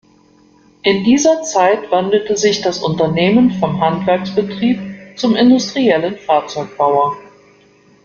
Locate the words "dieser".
1.03-1.43